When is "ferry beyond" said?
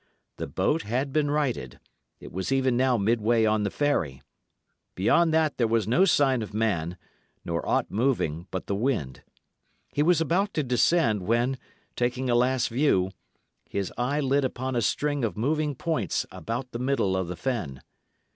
3.69-5.31